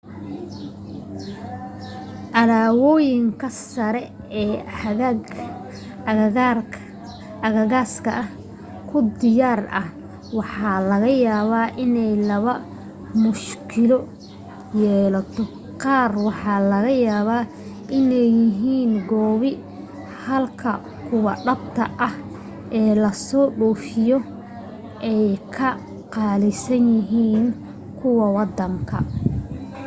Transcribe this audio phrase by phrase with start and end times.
[2.39, 4.03] alaaboyinka sare
[4.41, 4.55] ee
[7.47, 7.93] aagagaas
[8.89, 9.87] ku diyaar ah
[10.37, 12.53] waxa laga yaabaa inay laba
[13.23, 13.99] mushkilo
[14.81, 15.43] yeelato
[15.83, 17.43] qaar waxa laga yaabaa
[17.99, 19.51] inay yihiin koobi
[20.23, 20.71] halka
[21.07, 22.13] kuwa dhabta ah
[22.79, 24.23] ee la soo dhoofiyay
[25.11, 25.25] ay
[25.55, 25.69] ka
[26.13, 27.45] qaalisan yihiin
[27.99, 28.97] kuwa waddanka